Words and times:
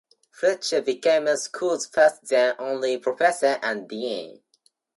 Fletcher 0.31 0.81
became 0.81 1.25
the 1.25 1.37
school's 1.37 1.85
first-then 1.85 2.55
only-professor 2.57 3.59
and 3.61 3.87
dean. 3.87 4.41